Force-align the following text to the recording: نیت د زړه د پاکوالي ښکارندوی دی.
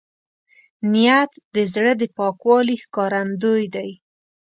نیت 0.91 1.31
د 1.55 1.57
زړه 1.73 1.91
د 2.01 2.03
پاکوالي 2.17 2.75
ښکارندوی 2.83 3.65
دی. 3.75 3.89